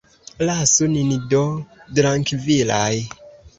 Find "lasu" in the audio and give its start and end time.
0.49-0.87